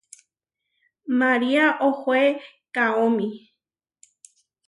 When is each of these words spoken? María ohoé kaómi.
María 1.19 1.65
ohoé 1.87 2.25
kaómi. 2.75 3.29